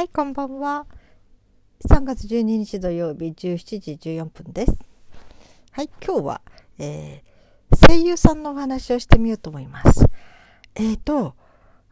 [0.00, 0.86] はい、こんばんは。
[1.86, 4.72] 3月12日土曜日17時14分です。
[5.72, 6.40] はい、今日は、
[6.78, 10.06] えー、声優さんのお話をしてみようと思います。
[10.74, 11.34] えーと、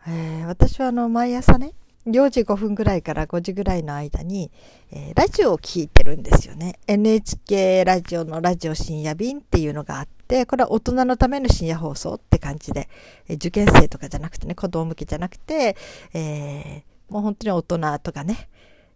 [0.06, 1.74] えー、私はあの毎朝ね、
[2.06, 4.50] 4時5分ぐらいから5時ぐらいの間に、
[4.90, 6.78] えー、ラジオを聴いてるんですよね。
[6.86, 12.88] NHK ラジオのラジオ深夜便っていうのがあって、これは大人のための深夜放送って感じで、
[13.28, 15.76] えー、受験生とかじゃなくてね、子供向けじゃなくて、
[16.14, 18.48] えーもう本当に大人とかね、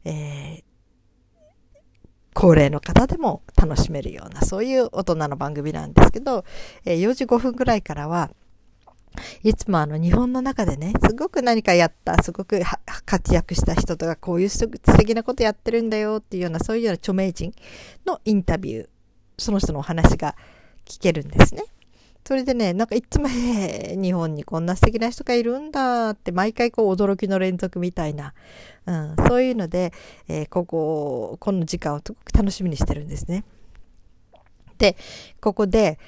[0.05, 0.62] えー、
[2.34, 6.45] 高齢の方でも楽しめるような、そういう大人の番組なんですけど、
[6.84, 8.30] えー、4時5分ぐらいからは、
[9.42, 12.60] いつもあの日本の中でね、すごく何かやった、すごく
[13.04, 17.52] 活躍した人とか、こういう素敵なことやってるんだよっていうような、そういうような著名人
[18.06, 18.88] のインタビュー、
[19.38, 20.34] その人のお話が
[20.87, 21.65] 聞けるんですね。
[22.24, 28.32] それでね、なんかいつも、へ日本にこんな素敵な人がいるんだって、毎回こう驚きの連続みたいな、
[28.86, 29.92] うん、そういうので、
[30.28, 33.45] えー、ここ、この時間をすごく楽しみにしてるんですね。
[34.79, 34.96] で、
[35.40, 35.98] ここで、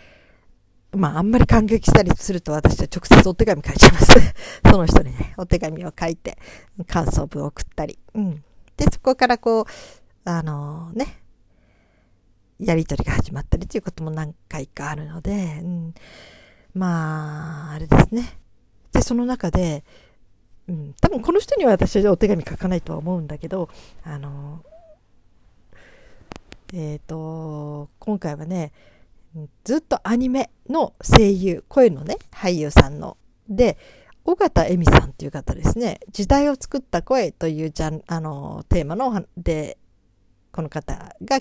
[0.93, 4.13] まあ、あんまり感激したりすると私は直接お手紙書いちゃいます。
[4.71, 6.39] その人にね、お手紙を書いて、
[6.87, 7.99] 感想文を送ったり。
[8.15, 8.45] うん。
[8.77, 9.65] で、そこからこう、
[10.25, 11.24] あのー、ね、
[12.59, 15.95] やり取りが始まったりということも何回かあるので、うん、
[16.75, 18.39] まあ、あれですね。
[18.93, 19.85] で、その中で、
[20.69, 23.69] うん、多分この人には私はお手紙書かないとは思うんだけど、
[24.03, 24.65] あの、
[26.73, 28.73] えっ、ー、と、今回はね、
[29.65, 33.17] ずっとアニメの声優、声のね、俳優さんの、
[33.49, 33.77] で、
[34.25, 39.77] 尾形恵美さんっていう方ですね、時代を作った声というじゃんあのテーマので、
[40.51, 41.41] この方が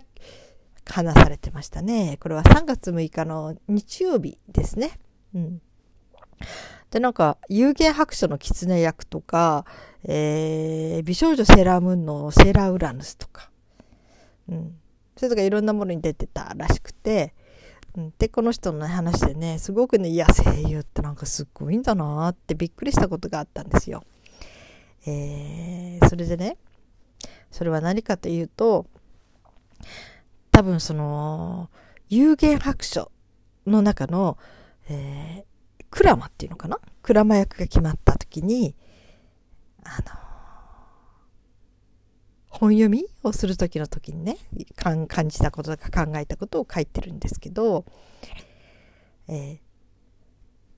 [0.85, 2.17] 話されてましたね。
[2.19, 4.99] これは3月6日の日曜日ですね。
[5.33, 5.61] うん。
[6.91, 9.65] で、なんか、有限白書の狐役とか、
[10.03, 13.49] えー、美少女セーラームーンのセーラーウラヌスとか、
[14.47, 14.75] うん。
[15.15, 17.33] それとかいろんなものに出てたらしくて、
[17.95, 24.03] うん、で、この人の話でね、すごくね、いや、声優ってなんかすっごいんだなってびっくりしたことがあったんですよ。
[25.05, 26.57] えー、それでね、
[27.51, 28.87] それは何かというと、
[30.53, 31.69] 多分その、
[32.09, 33.11] 有限白書
[33.65, 34.37] の中の、
[34.87, 36.79] えー、クラマっていうのかな？
[37.01, 38.75] クラマ役が決まった時に、
[39.83, 40.05] あの、
[42.49, 44.37] 本読みをする時の時にね、
[44.77, 47.85] 感じたこととか考えたことを書いてるんですけど、
[49.27, 49.59] え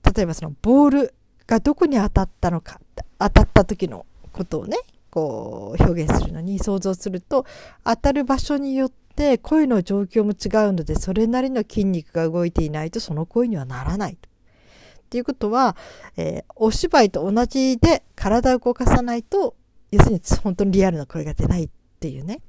[0.02, 1.14] ー、例えばそのボール
[1.46, 2.80] がどこに当たったのか、
[3.18, 4.78] 当たった時のことをね、
[5.10, 7.44] こう表現するのに想像すると、
[7.84, 14.12] 当たる場所によってで声の状況も違うのでそれなりの筋肉が動いていないとその声にはならない。
[14.12, 15.76] っていうことは、
[16.16, 19.54] えー、お芝居と同じで体を動かさないと
[19.90, 22.40] 要するに本当にリアルな声が出ないっていうね。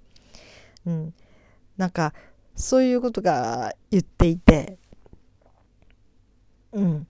[0.86, 1.14] うん。
[1.78, 2.14] なんか
[2.56, 4.78] そういうことが言っていて、
[6.74, 7.08] うん。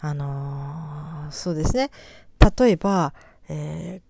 [0.00, 1.90] あのー、そうですね。
[2.58, 3.14] 例えば、
[3.48, 4.02] え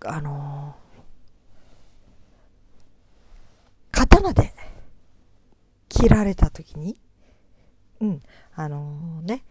[0.00, 0.81] ー、あのー
[4.06, 4.52] 刀で
[5.88, 6.96] 切られた時に、
[8.00, 8.20] うん、
[8.54, 9.44] あのー、ね、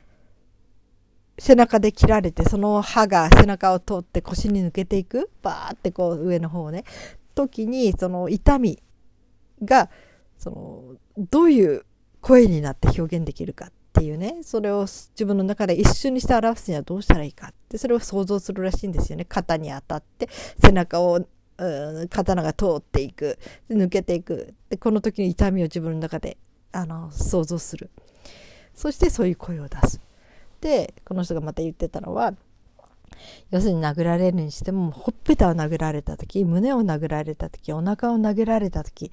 [1.39, 6.83] 背中で切られて、その刃が背中を通って腰に抜けていく、バーってこう上の方をね、
[7.33, 8.81] 時に、その痛み
[9.63, 9.89] が、
[10.37, 11.85] その、どういう
[12.19, 19.25] 声になって表現できるかっていうね、それを自分の中で一瞬にして表すにはどうしたらいいかって、それを想像するらしいんですよね。
[19.25, 20.27] 肩に当たって、
[20.61, 21.25] 背中を
[22.09, 23.37] 刀が通っていく
[23.69, 24.53] 抜けていく。
[24.69, 26.37] でこの時に痛みを自分の中で
[26.71, 27.89] あの想像する。
[28.73, 30.01] そしてそういう声を出す。
[30.61, 32.33] でこの人がまた言ってたのは
[33.51, 39.11] 要するに殴られるにしてもほっぺたを殴られた時胸を殴られた時お腹を殴られた時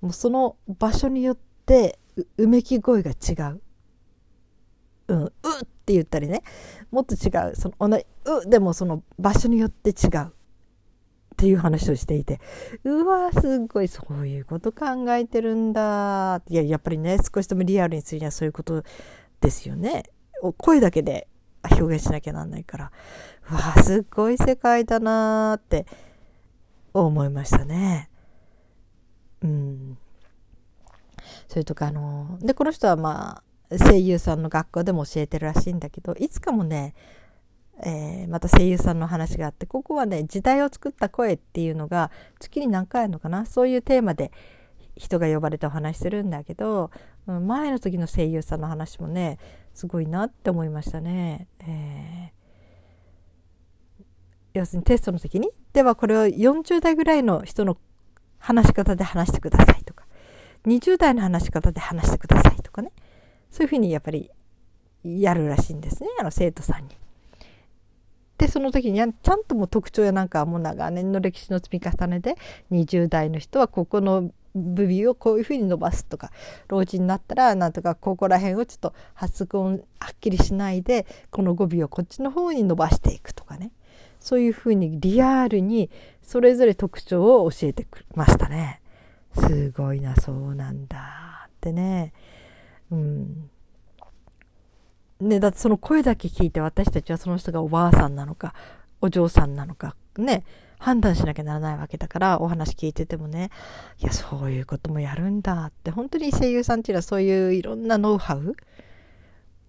[0.00, 1.98] もうその場所によって
[2.36, 3.60] うめき声が違う。
[5.08, 5.32] うん、うっ
[5.86, 6.42] て言ったりね。
[6.90, 7.56] もっと違う。
[7.56, 10.32] そのうでもその場所によって違う。
[11.38, 12.40] っていう話をしていて、
[12.82, 16.42] うわーすっごいそういうこと考えてるんだ。
[16.48, 18.82] いや、やっぱりね、少しでもリアルにするにはそういうこと
[19.40, 20.02] ですよね。
[20.56, 21.28] 声だけで
[21.70, 22.92] 表現しなきゃなんないから、
[23.52, 25.86] うわーすっごい世界だなーって
[26.92, 28.10] 思いましたね。
[29.40, 29.98] うん。
[31.46, 36.96] それとかあの、で、この人はまあ、声優さんの学校でも教えてるらしいんだけど、いつかもね、
[37.84, 42.10] えー、また声優さんの話があってここはね時代を作った声っていうのが
[42.40, 43.46] 月に何回あるのかな？
[43.46, 44.32] そういうテーマで
[44.96, 46.90] 人が呼ばれてお話しするんだけど
[47.26, 49.38] 前の時の声優さんの話もね
[49.74, 51.46] すごいなって思いましたね。
[51.60, 52.32] え
[54.54, 55.50] 要するにテストの時に？
[55.72, 57.76] ではこれを40代ぐらいの人の
[58.38, 60.06] 話し方で話してくださいとか
[60.66, 62.90] 20代の話し方で話してくださいとかね
[63.50, 64.30] そういうふうにやっぱり
[65.04, 66.96] やるらしいんですねあの生徒さんに。
[68.38, 72.36] でその時にちゃんともう特徴やなんかもう長年の歴史の積み重ねで
[72.70, 76.30] 20代の人はここの部尾をこういうふうに伸ばすとか
[76.68, 83.72] 老人になったらなんとかここら辺をちょっと発音はっきりしないでこの語尾をこっちの方に伸ばしていくとかね
[84.20, 85.90] そういうふうにリアルに
[86.22, 88.80] それぞれ特徴を教えてくれましたね。
[89.34, 92.12] すごいなそうなんだってね。
[92.90, 93.50] うん
[95.20, 98.54] ね、だってその声だけ聞いて私たちはその人がおばあさんなのか
[99.00, 100.44] お嬢さんなのかね
[100.78, 103.50] 判断しなきゃならないわけだからお話聞いててもね
[103.98, 108.54] いやそういうこともやるんだって本当に声優さんっていうのはそういういろんなノウハウ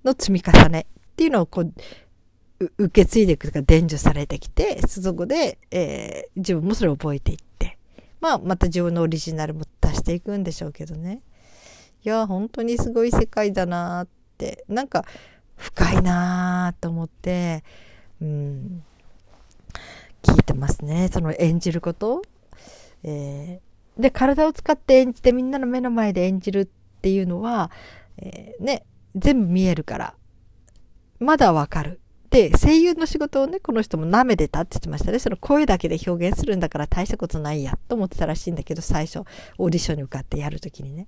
[0.04, 1.74] の積み重ねっていうのをこう
[2.78, 7.80] 受け継いでいくとか伝授されてきてそこで、えー、自分もそれを覚えていって
[8.22, 11.22] まあまた自分のオリジナルも出していくんでしょうけどね。
[12.04, 14.06] いや本当にすごい世界だなっ
[14.38, 14.66] て。
[14.70, 15.06] なんか
[15.60, 17.64] 深いなと思って、
[18.22, 18.84] うん、
[20.24, 21.10] 聞いてますね。
[21.12, 22.22] その演じること。
[23.04, 26.66] えー、で、体を使って演じてみんなの目の前で演じるっ
[27.02, 27.72] ていうのは、
[28.18, 28.86] えー、ね、
[29.16, 30.14] 全部見えるから、
[31.20, 32.00] まだわかる。
[32.30, 35.18] で、声優の仕事をね、この人も舐めてたって言ってましたね。
[35.18, 39.22] その声だけで表現するんだから大したことないやと思ってたらしいんだけど、最初、
[39.58, 41.08] オーディションに受かってやるときにね。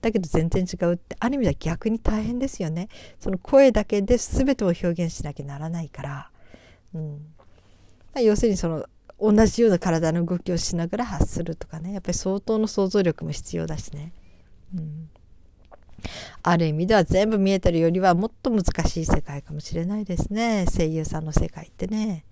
[0.00, 2.88] だけど全然違うって、ある意味では逆に大変ですよね。
[3.20, 6.30] その声だけで全てを表現しなきゃならないから。
[6.94, 7.18] うん。
[8.14, 8.86] ま、要するにその、
[9.20, 11.92] 同じような体の動きをしながら発するとかね。
[11.92, 14.12] やっぱり相当の想像力も必要だしね。
[14.74, 15.11] うん
[16.42, 20.66] ある意味では全部見えてるよりはもっと難しい世界かもしれないですね。
[20.74, 22.24] 声優さんの世界ってね。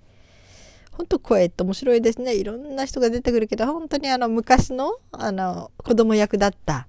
[0.93, 2.35] 本当声って面白いですね。
[2.35, 6.89] いろんな人が出てくるけど本当にあの昔のあの子供役だった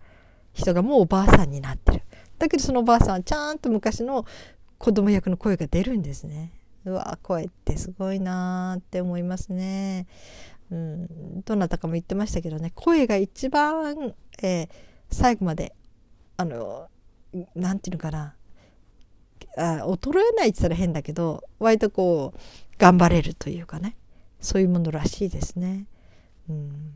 [0.54, 2.02] 人がもうおばあさんになってる。
[2.38, 4.26] だけどそのおばあさんはちゃんと昔の
[4.78, 6.52] 子供役の声が出るんですね。
[6.86, 10.08] うわ声ってすごいなーって思いますね。
[10.72, 12.72] うんどなたかも言ってましたけどね。
[12.76, 14.70] 声が一番、えー、
[15.12, 15.74] 最後まで
[16.42, 16.88] あの
[17.56, 18.34] 何て言うのかな
[19.58, 22.40] あ衰えないって言ったら変だけど割とこう
[22.80, 23.96] 頑張れるというかね
[24.40, 25.86] そういうものらしいですね。
[26.50, 26.94] うん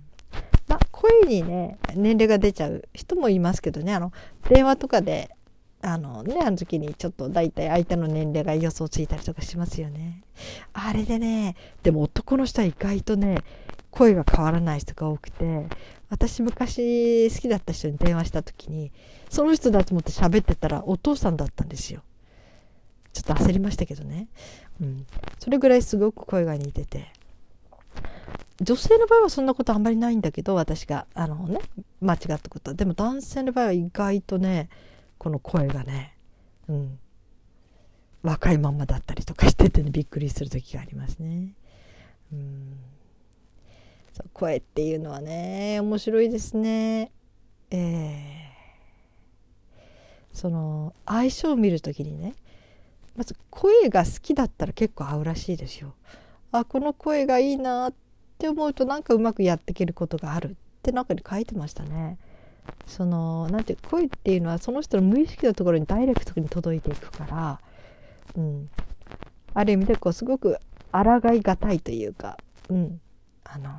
[0.68, 4.12] まあ、声にね年齢が出ちゃう人もいますけどねあの
[4.50, 5.30] 電話とかで
[5.84, 10.24] あのねあの時にちょっと大体相手の年齢が予想ついたりとかしますよね。
[10.74, 13.44] あれでねでも男の人は意外とね
[13.96, 15.68] 声が変わらない人が多くて
[16.10, 18.92] 私昔好きだった人に電話した時に
[19.30, 22.02] その人だと思って喋ってたらお父さんだったんですよ。
[23.14, 24.28] ちょっと焦りましたけどね。
[24.82, 25.06] うん。
[25.40, 27.14] それぐらいすごく声が似てて。
[28.62, 31.60] 女性の場合はそんなことあんまりないんだけど私があのね
[32.02, 34.70] 間違ったことはでも男性の場合は意外とね
[35.18, 36.16] この声がね、
[36.70, 37.00] うん、
[38.24, 41.54] 若いまんまだったりとかしててねびっくりする時がありますね。
[42.32, 42.95] うん
[44.34, 47.12] 声っていうのはね面白いですね。
[47.72, 52.36] えー、その相性を見る時にね
[53.16, 55.96] まず声が好きだったら結構合うらしいですよ。
[56.52, 57.94] あこの声がいいなっ
[58.38, 62.18] て思うとなんかうまくやっていけることがあるって中に書いてましたね。
[62.88, 67.60] そのなんて声っていうのはその人の無意識のところにダイレクトに届いていくから、
[68.36, 68.70] うん、
[69.54, 70.58] ある意味でこうすごく
[70.92, 72.38] 抗いがたいというか、
[72.70, 73.02] うん、
[73.44, 73.70] あの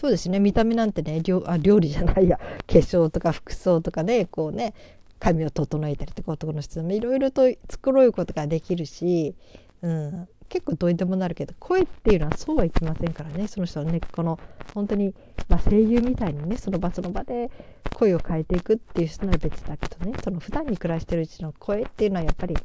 [0.00, 0.40] そうですね。
[0.40, 2.38] 見た目なんてね料あ料理じゃないや。
[2.38, 4.72] 化粧とか服装とかねこうね
[5.18, 9.34] 髪を整えたりとか男の人もいろいろと繕うことができるし、
[9.82, 13.46] うん、結構どうにでもなるけど声っていうのはそうはいきませんからね。
[13.46, 14.40] その人はねこの
[14.72, 15.12] 本当に、
[15.50, 17.50] まあ、声優みたいにねその場その場で
[17.92, 20.16] 声を変えていくっていう人なら別だけどね。
[20.24, 22.56] その普段に暮らしてるうちの声っていうのはやっぱり、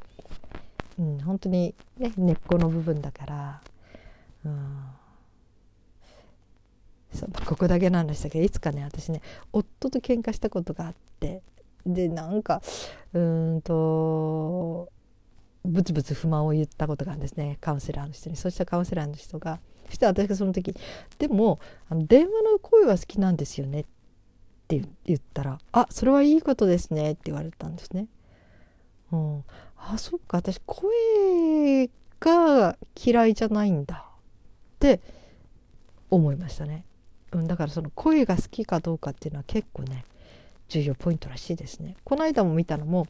[0.99, 3.61] うん、本当にね根っこの部分だから。
[4.45, 4.85] うん。
[7.45, 9.21] ここだけなんでしたけどいつかね私ね
[9.53, 11.41] 夫と喧嘩したことがあって
[11.85, 12.61] でなんか
[13.13, 14.89] うんと
[15.63, 17.57] ブツブツ不満を言ったことがあるんですね。
[17.59, 18.35] カウンセラーの人に。
[18.35, 20.75] そうしたカウンセラーの人がそして私がその時
[21.17, 23.85] 「でもあの電話の声は好きなんですよね」っ
[24.67, 28.07] て言ったら「あそれはいいことですね」って言われたんですね。
[29.11, 29.43] うん、
[29.77, 34.05] あそっか私声が嫌いじゃないんだ。
[34.75, 34.99] って
[36.09, 36.85] 思いましたね。
[37.31, 40.05] うん、だからその声が好きかどうかっていうのは結構ね
[40.69, 41.95] 重要ポイントらしいですね。
[42.03, 43.07] この間も見たのも、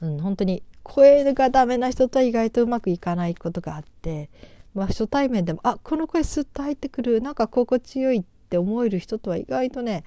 [0.00, 4.30] うん、本当に声がダメな人とは意外とうまくいかないことがあって、
[4.74, 10.04] まあ、初対面でもあこの声スッと入ってくるなんか心地よいって思える人とは意外とね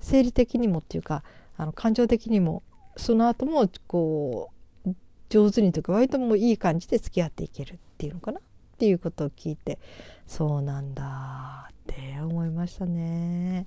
[0.00, 1.24] 生理的にもっていうか
[1.56, 2.62] あの感情的にも
[2.96, 4.50] その後もこ
[4.86, 4.90] う
[5.28, 8.38] 上手にというか割ともういい感じで付き合っていけるっていうのかな？
[8.38, 8.42] っ
[8.78, 9.78] ていうことを聞いて
[10.26, 13.66] そうなんだって思いましたね。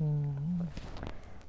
[0.00, 0.68] うん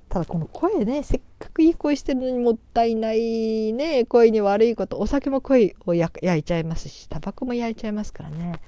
[0.10, 8.62] ただこの声ねせっかくいい声してるのにもったいないね声に悪いことお酒も声を焼いちゃいますしタバコも焼いちゃいますからね、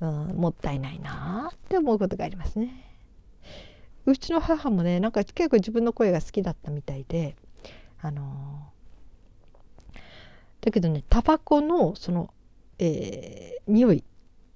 [0.00, 2.88] うん、もったいないなって思うことがありますね。
[4.04, 7.36] うちの母もねなんか結構自分の声が好きだったみたいで
[8.00, 9.98] あのー、
[10.60, 12.34] だけどねタバコのその、
[12.80, 14.04] えー、匂い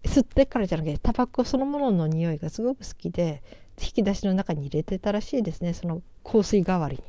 [0.05, 3.43] 吸ってからじゃなくてタバコそのものの匂いがすごく好きで
[3.81, 5.75] 引き出しの中に入れてたらしいですね。
[5.75, 7.03] その香水代わりに。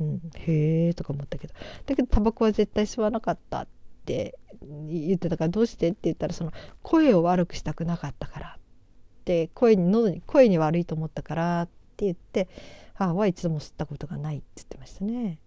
[0.00, 1.54] うん、へえとか思ったけど。
[1.86, 3.68] だけどタバコは絶対吸わなかったっ
[4.04, 8.58] て言ってたからどうしてって言ったらその声を悪くしたくなかったから。
[8.58, 12.48] って声に喉に声に悪いと思ったからって言って
[12.94, 15.38] 母は一度も吸ったことがないって言ってましたね。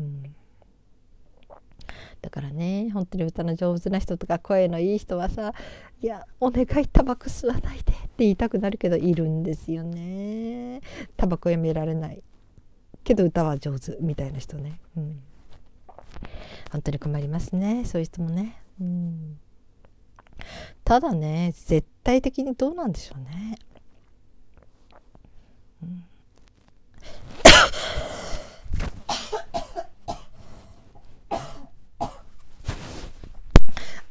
[0.00, 0.34] うん。
[2.24, 5.52] だからね本当に歌の上手な人とか声のいい人はさ
[6.00, 10.80] 「いやお願いタバコ吸わないで」って言いたくなるけどいるんですよね。
[11.18, 12.22] タバコやめられない。
[13.04, 15.20] けど歌は上手みたいな人ね、うん、
[16.72, 17.84] 本当に困りますね。
[17.84, 19.38] そういう人もね、うん、
[20.82, 23.58] ただね絶対的にどうなんでしょうね、
[25.82, 26.04] うん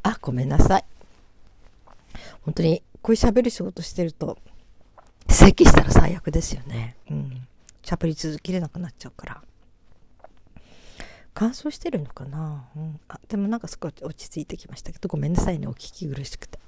[0.05, 0.85] あ、ごめんなさい。
[2.41, 4.37] 本当に、こういう喋る仕事してると、
[5.29, 6.95] 咳したら最悪ですよね。
[7.09, 7.47] うん。
[7.83, 9.41] 喋り続けれなくなっちゃうから。
[11.33, 16.59] 乾燥してるのかな、うん、あでもなんか少し落ち着いてきましたけどごめんなさいねお聞き苦しくて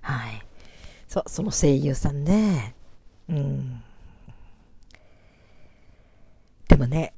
[0.00, 0.42] はい
[1.06, 2.74] そうその声優さんね
[3.28, 3.82] うん
[6.68, 7.12] でもね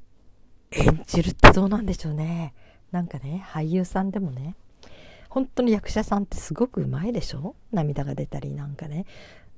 [0.73, 2.53] 演じるってどうなんでしょうね
[2.93, 4.57] なんかね俳優さんでもね
[5.29, 7.55] 本当に役者さんってすごくうまいでしょ？
[7.73, 9.07] 涙が出たりなんかね。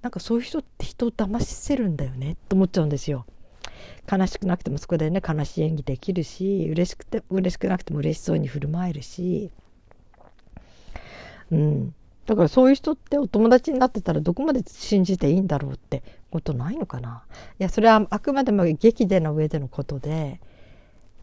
[0.03, 3.25] なんかそういう人って人を騙せるんだよねと思っちゃうんですよ。
[4.11, 9.51] 悲しくなくてもそこでね悲しい演技できるし嬉しくて嬉しくなくても嬉しそうに振る舞えるし。
[11.51, 11.95] うん。
[12.27, 17.25] だからそういう人ってお友達になってたらどこまで信じていいんだろうってことないのかな？
[17.59, 20.41] いやそれはあくまでも劇での上でのことで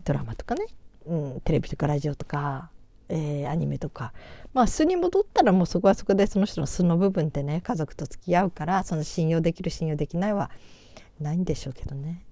[0.03, 0.65] ドラマとかね。
[1.09, 2.69] うん、テレビとかラジオとか、
[3.09, 4.13] えー、アニメとか。
[4.53, 10.49] まあ素に戻ったらもうそこはそこでその人の素の部分ってね家族と付き合うからその信用できる信用できないは
[11.19, 12.23] ないんでしょうけどね。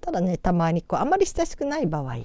[0.00, 2.16] ただねたまにこうあまり親しくない場合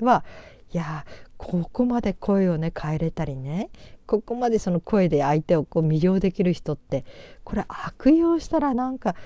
[0.00, 0.24] は
[0.72, 1.04] いや
[1.36, 3.70] ここまで声をね変えれたりね
[4.06, 7.04] ここまでその声で相手をこう魅了できる人って
[7.42, 9.16] これ悪用したらなんか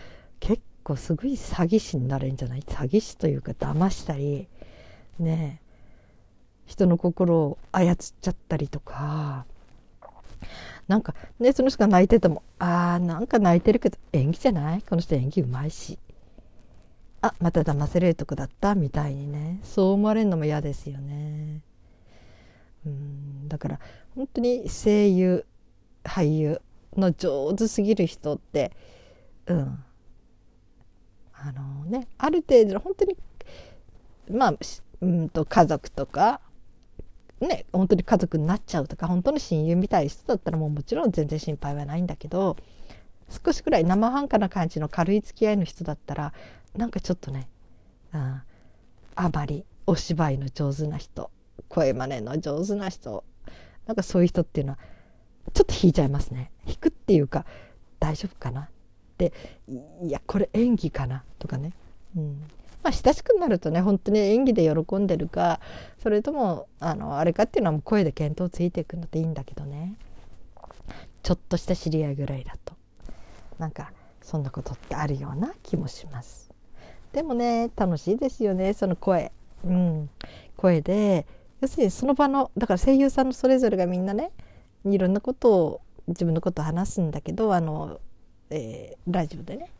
[0.41, 2.61] 結構すごい詐欺師になるんじゃない？
[2.61, 4.49] 詐欺師というか騙したり
[5.19, 5.61] ね。
[6.67, 9.47] 人の心を操っちゃったりとか。
[10.89, 14.83] なんかねその人が泣いててもあーなんか泣いてるけど演技じゃない？
[14.83, 15.99] この人演技うまいし。
[17.21, 18.75] あまた騙せるとこだった？
[18.75, 19.61] みたいにね。
[19.63, 21.61] そう思われるのも嫌ですよね。
[22.85, 23.49] うん。
[23.49, 23.81] だから
[24.17, 25.47] 本当に声優
[26.05, 26.61] 俳優
[26.97, 28.73] の上手すぎる人って
[29.47, 29.85] うん。
[31.33, 33.17] あのねある程度本当に
[34.31, 34.55] まあ
[35.01, 36.41] うんと家族とか
[37.47, 42.57] ね本当に家族になっちゃうとか本当の親友みたいな人だったらもうもちろん全然心配はないんだけど
[43.45, 46.33] 少しくらい生半可な感じの軽い付き合いの人だったら
[46.77, 47.49] なんかちょっとね、
[48.15, 48.43] うん、
[49.17, 51.31] あまりお芝居の上手な人
[51.69, 53.25] 声真似の上手な人
[53.87, 54.79] なんかそういう人っていうのは
[55.53, 56.53] ちょっと引いちゃいますね。
[56.67, 57.45] 引くっていうか
[57.99, 58.63] 大丈夫かな？
[58.63, 58.69] っ
[59.19, 59.33] て
[60.03, 61.25] いやこれ演技かな？
[61.41, 61.73] とかね、
[62.17, 62.43] うん、
[62.83, 65.61] まあ、親しくなるとね本当に演技で喜んでるか
[66.03, 69.97] それともあのあれかっていうのはもう声で見当ついていくのでいいんだけどね。
[71.23, 72.75] ちょっとした知り合いぐらいだと。
[73.59, 76.51] なんかそんなことってあるような気もします。
[77.13, 79.31] でもね楽しいですよねその声。
[79.65, 80.11] うん。
[80.57, 81.27] 声で
[81.61, 84.33] 要するにその場のだから声優さんのそれぞれがみんなね
[84.85, 88.01] いろんなことを自分のことを話すんだけどあの、
[88.51, 89.71] えー、ラジオでね。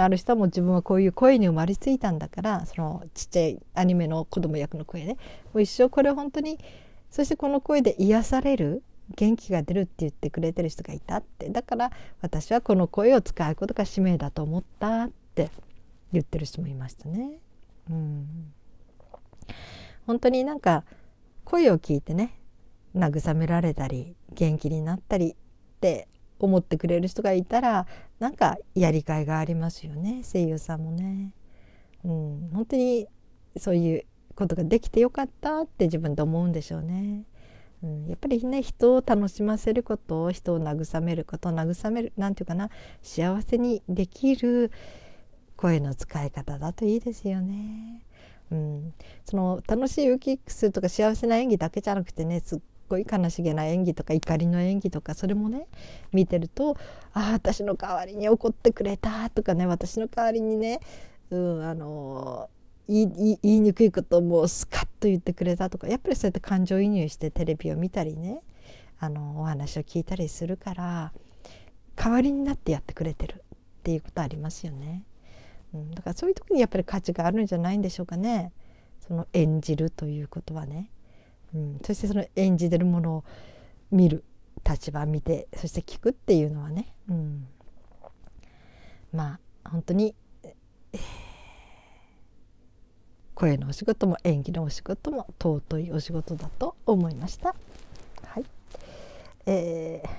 [0.00, 5.18] ある人はもう自分はこういう声に生まれついたんだからそのちっちゃいアニメの子供役の声でも
[5.54, 6.58] う一生これ本当に
[7.10, 8.82] そしてこの声で癒される
[9.16, 11.48] 元気が出るって言ってくれてる人がいたって。
[11.50, 15.50] だから私はこの声を使うことが使命だと思ったって
[16.12, 17.38] 言ってる人もいましたね。
[17.90, 18.52] うん。
[20.06, 20.84] 本当になんか
[21.44, 22.38] 声を聞いてね
[22.96, 25.34] 慰められたり元気になったりっ
[25.80, 26.08] て
[26.46, 27.86] 思ってくれる人がいたら
[28.18, 31.32] なんかやりがいがありますよね声優さんもね。
[32.04, 33.06] うん、本当に
[33.56, 37.24] そういうことができてよかったって自分で思うんでしょうね。
[37.82, 42.70] うん、やっぱりね人を楽しませること人を慰めること慰める何て言うかな
[43.02, 44.70] 幸せにできる
[45.56, 48.04] 声の使い方だといいですよね。
[48.50, 48.94] うん、
[49.24, 52.60] その楽しいウキックスとか幸せな演技だけじゃなくてねすっ
[52.92, 55.66] ごい悲しげな演技とか怒りの演技とかそれもね
[56.12, 56.76] 見てると
[57.14, 60.80] 「ああ私の代わりに怒ってくれた」とかね私の代わりにね、
[61.30, 68.42] うん、あのー言い言いにくいことをもうスカッと言ってくれたとかやっぱりそうやって感情移入してテレビを見たりね
[68.98, 71.12] あのお話を聞いたりするから
[71.94, 75.04] 代わりになってやってくれてるっていうことありますよね。
[75.72, 78.52] うん、だからそういう時にやっぱり価値があるんじゃないんでしょうかね。
[79.00, 80.90] その演じるということはね。
[81.54, 83.24] うん、そしてその演じてるものを
[83.90, 84.24] 見る
[84.68, 87.46] 立場見てそして聞くっていうのはね、うん、
[89.12, 90.14] まあ本当に、
[93.34, 97.54] 声のお仕事も演技のお仕事も尊いお仕事だと思いました。
[98.24, 98.44] はい。
[99.46, 100.14] えー、今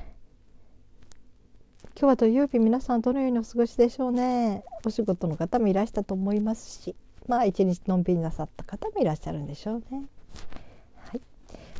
[1.95, 4.63] 日は土曜日皆さんどのようにお過ごしでしょうね。
[4.85, 6.95] お仕事の方もいらしたと思いますし
[7.27, 10.03] まあ一日のんびりなさった方もいらっしゃるんでしょうね。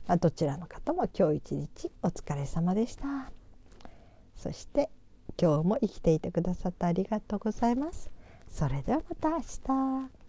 [0.07, 3.31] まあ、どちらの方も今日一日お疲れ様でした。
[4.36, 4.89] そして
[5.41, 8.12] 今日も生きていてくださってありがとうございます。
[8.50, 10.23] それではまた明日。